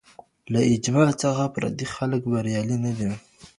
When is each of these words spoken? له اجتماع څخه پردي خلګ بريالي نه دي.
له 0.51 0.59
اجتماع 0.69 1.09
څخه 1.23 1.43
پردي 1.53 1.87
خلګ 1.95 2.21
بريالي 2.31 2.77
نه 2.85 2.91
دي. 2.97 3.09